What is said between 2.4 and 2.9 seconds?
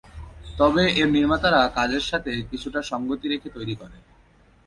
কিছুটা